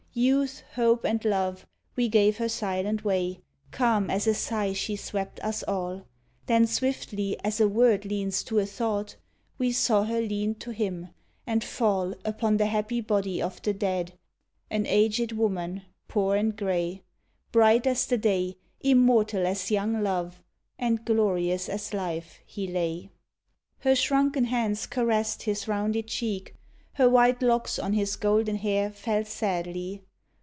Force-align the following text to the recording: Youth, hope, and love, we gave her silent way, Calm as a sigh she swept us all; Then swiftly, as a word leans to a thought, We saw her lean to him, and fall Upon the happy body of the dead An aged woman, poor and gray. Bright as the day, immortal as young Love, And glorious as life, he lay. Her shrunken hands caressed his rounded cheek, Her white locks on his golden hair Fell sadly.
Youth, 0.13 0.63
hope, 0.73 1.05
and 1.05 1.23
love, 1.23 1.65
we 1.95 2.09
gave 2.09 2.35
her 2.35 2.49
silent 2.49 3.05
way, 3.05 3.39
Calm 3.71 4.09
as 4.09 4.27
a 4.27 4.33
sigh 4.33 4.73
she 4.73 4.97
swept 4.97 5.39
us 5.39 5.63
all; 5.63 6.05
Then 6.47 6.67
swiftly, 6.67 7.37
as 7.45 7.61
a 7.61 7.67
word 7.69 8.03
leans 8.03 8.43
to 8.43 8.59
a 8.59 8.65
thought, 8.65 9.15
We 9.57 9.71
saw 9.71 10.03
her 10.03 10.19
lean 10.19 10.55
to 10.55 10.71
him, 10.71 11.11
and 11.47 11.63
fall 11.63 12.13
Upon 12.25 12.57
the 12.57 12.65
happy 12.65 12.99
body 12.99 13.41
of 13.41 13.61
the 13.61 13.71
dead 13.71 14.11
An 14.69 14.85
aged 14.85 15.31
woman, 15.31 15.83
poor 16.09 16.35
and 16.35 16.57
gray. 16.57 17.03
Bright 17.53 17.87
as 17.87 18.05
the 18.05 18.17
day, 18.17 18.57
immortal 18.81 19.47
as 19.47 19.71
young 19.71 20.03
Love, 20.03 20.43
And 20.77 21.05
glorious 21.05 21.69
as 21.69 21.93
life, 21.93 22.41
he 22.45 22.67
lay. 22.67 23.11
Her 23.77 23.95
shrunken 23.95 24.43
hands 24.43 24.87
caressed 24.87 25.43
his 25.43 25.69
rounded 25.69 26.07
cheek, 26.07 26.55
Her 26.95 27.09
white 27.09 27.41
locks 27.41 27.79
on 27.79 27.93
his 27.93 28.17
golden 28.17 28.57
hair 28.57 28.91
Fell 28.91 29.23
sadly. 29.23 30.03